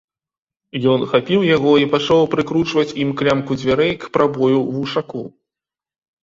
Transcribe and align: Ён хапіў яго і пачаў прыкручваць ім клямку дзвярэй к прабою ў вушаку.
Ён 0.93 1.03
хапіў 1.11 1.41
яго 1.55 1.73
і 1.83 1.87
пачаў 1.93 2.21
прыкручваць 2.31 2.85
ім 3.03 3.13
клямку 3.21 3.59
дзвярэй 3.61 3.93
к 4.07 4.11
прабою 4.19 4.57
ў 4.65 4.75
вушаку. 4.79 5.23